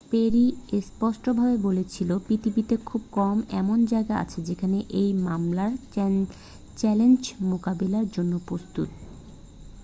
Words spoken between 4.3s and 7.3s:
যেগুলো এই মামলার চ্যালেঞ্জ